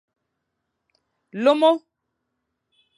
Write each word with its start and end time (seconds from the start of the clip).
Lomo. 1.43 1.71